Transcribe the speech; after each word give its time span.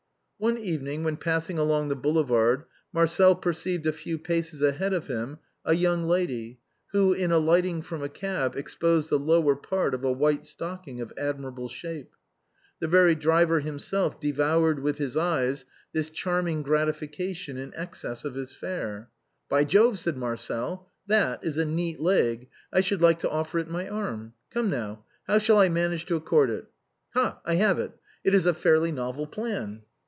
One 0.49 0.57
evening 0.57 1.03
when 1.03 1.17
passing 1.17 1.59
along 1.59 1.89
the 1.89 1.95
Boulevard, 1.95 2.63
Marcel 2.91 3.35
perceived 3.35 3.85
a 3.85 3.93
few 3.93 4.17
paces 4.17 4.63
ahead 4.63 4.91
of 4.91 5.05
him 5.05 5.37
a 5.63 5.75
young 5.75 6.05
lady 6.07 6.59
who, 6.93 7.13
in 7.13 7.31
alighting 7.31 7.83
from 7.83 8.01
a 8.01 8.09
cab, 8.09 8.55
exposed 8.55 9.11
the 9.11 9.19
lower 9.19 9.55
part, 9.55 9.93
of 9.93 10.03
a 10.03 10.11
white 10.11 10.47
stocking 10.47 10.99
of 10.99 11.13
admirable 11.15 11.69
shape. 11.69 12.13
The 12.79 12.87
very 12.87 13.13
driver 13.13 13.59
himself 13.59 14.19
de 14.19 14.29
DONEC 14.31 14.37
GRATUS. 14.37 14.59
191 14.81 14.81
voured 14.81 14.83
with 14.83 14.97
his 14.97 15.15
eyes 15.15 15.65
this 15.93 16.09
charming 16.09 16.63
gratification 16.63 17.57
in 17.59 17.71
excess 17.75 18.25
of 18.25 18.33
his 18.33 18.51
fare." 18.51 19.11
By 19.47 19.63
Jove," 19.63 19.99
said 19.99 20.17
Marcel," 20.17 20.89
that 21.05 21.43
is 21.43 21.57
a 21.57 21.65
neat 21.65 21.99
leg, 21.99 22.49
I 22.73 22.81
should 22.81 23.03
like 23.03 23.19
to 23.19 23.29
offer 23.29 23.59
it 23.59 23.69
my 23.69 23.87
arm. 23.87 24.33
Come, 24.49 24.71
now, 24.71 25.05
how 25.27 25.37
shall 25.37 25.59
I 25.59 25.69
manage 25.69 26.07
to 26.07 26.15
accost 26.15 26.49
it? 26.49 26.65
Ha! 27.13 27.39
I 27.45 27.53
have 27.57 27.77
it— 27.77 27.91
it 28.25 28.33
is 28.33 28.47
a 28.47 28.55
fairly 28.55 28.91
novel 28.91 29.27
plan. 29.27 29.83